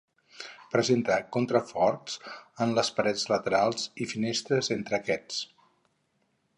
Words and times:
Presenta 0.75 1.17
contraforts 1.35 2.15
en 2.67 2.73
les 2.79 2.91
parets 3.01 3.27
laterals 3.35 3.87
i 4.07 4.11
finestres 4.15 4.75
entre 4.79 5.01
aquests. 5.01 5.45